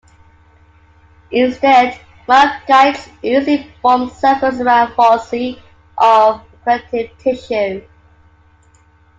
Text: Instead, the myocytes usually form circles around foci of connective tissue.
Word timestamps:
Instead, 1.29 1.93
the 2.25 2.33
myocytes 2.33 3.07
usually 3.23 3.71
form 3.83 4.09
circles 4.09 4.59
around 4.59 4.95
foci 4.95 5.61
of 5.95 6.41
connective 6.63 7.15
tissue. 7.19 7.87